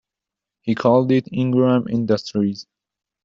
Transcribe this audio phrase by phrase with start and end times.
[0.61, 2.65] He called it Ingram Industries.